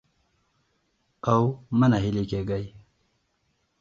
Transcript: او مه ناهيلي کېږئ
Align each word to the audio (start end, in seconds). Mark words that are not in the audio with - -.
او 1.31 1.41
مه 1.79 1.87
ناهيلي 1.91 2.23
کېږئ 2.31 2.65